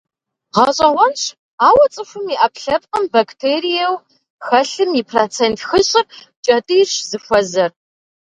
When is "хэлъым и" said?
4.45-5.03